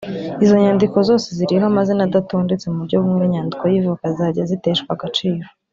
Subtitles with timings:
[0.43, 5.45] izo nyandiko zose ziriho amazina adatondetse mu buryo bumwe n’inyandiko y’ivuka zizajya ziteshwa agaciro